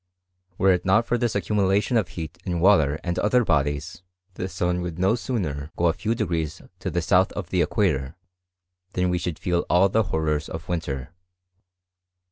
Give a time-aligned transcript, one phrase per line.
[0.57, 4.01] Were it not for this accumulation of heat in water and other bodies,
[4.33, 8.15] the sun would no sooner go a few degrees to the south of the equator,
[8.93, 11.13] than we should feel all the horrors of winter.